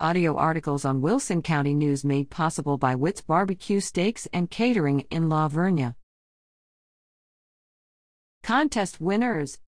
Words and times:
Audio 0.00 0.34
articles 0.36 0.84
on 0.84 1.02
Wilson 1.02 1.40
County 1.40 1.72
News 1.72 2.04
made 2.04 2.28
possible 2.28 2.76
by 2.76 2.96
Witt's 2.96 3.20
Barbecue 3.20 3.78
Steaks 3.78 4.26
and 4.32 4.50
Catering 4.50 5.06
in 5.08 5.28
La 5.28 5.48
Vernia. 5.48 5.94
Contest 8.42 9.00
winners 9.00 9.60